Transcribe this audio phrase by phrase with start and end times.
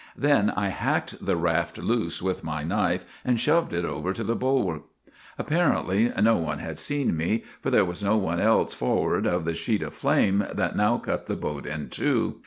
[0.31, 4.35] "Then I hacked the raft loose with my knife and shoved it over to the
[4.35, 4.81] bulwark.
[5.37, 9.53] Apparently no one had seen me, for there was no one else forward of the
[9.53, 12.39] sheet of flame that now cut the boat in two.